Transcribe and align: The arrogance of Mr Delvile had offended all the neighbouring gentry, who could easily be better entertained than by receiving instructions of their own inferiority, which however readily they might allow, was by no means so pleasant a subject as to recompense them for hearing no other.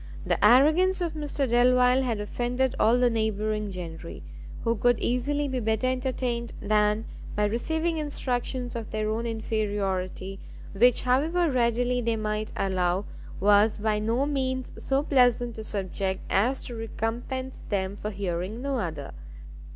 The 0.25 0.43
arrogance 0.43 0.99
of 0.99 1.13
Mr 1.13 1.47
Delvile 1.47 2.01
had 2.01 2.19
offended 2.19 2.73
all 2.79 2.97
the 2.97 3.07
neighbouring 3.11 3.69
gentry, 3.69 4.23
who 4.63 4.75
could 4.75 4.99
easily 4.99 5.47
be 5.47 5.59
better 5.59 5.85
entertained 5.85 6.53
than 6.59 7.05
by 7.35 7.45
receiving 7.45 7.97
instructions 7.99 8.75
of 8.75 8.89
their 8.89 9.11
own 9.11 9.27
inferiority, 9.27 10.39
which 10.73 11.03
however 11.03 11.51
readily 11.51 12.01
they 12.01 12.15
might 12.15 12.51
allow, 12.57 13.05
was 13.39 13.77
by 13.77 13.99
no 13.99 14.25
means 14.25 14.73
so 14.83 15.03
pleasant 15.03 15.59
a 15.59 15.63
subject 15.63 16.21
as 16.31 16.65
to 16.65 16.73
recompense 16.75 17.61
them 17.69 17.95
for 17.95 18.09
hearing 18.09 18.59
no 18.63 18.79
other. 18.79 19.13